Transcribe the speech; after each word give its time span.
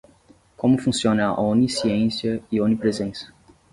Como 0.57 0.79
funciona 0.79 1.27
a 1.27 1.39
onisciência 1.39 2.41
e 2.51 2.57
a 2.57 2.63
onipresença 2.63 3.31